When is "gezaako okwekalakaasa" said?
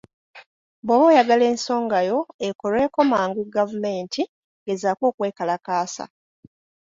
4.65-6.05